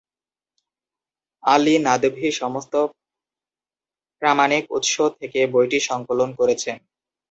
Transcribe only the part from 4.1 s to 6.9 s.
প্রামাণিক উৎস থেকে বইটি সংকলন করেছেন।